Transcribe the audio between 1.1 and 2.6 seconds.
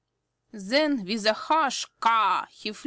a harsh Caw!